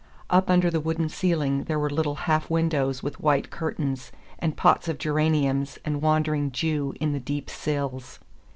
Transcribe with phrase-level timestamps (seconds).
[0.31, 4.87] Up under the wooden ceiling there were little half windows with white curtains, and pots
[4.87, 8.17] of geraniums and wandering Jew in the deep sills.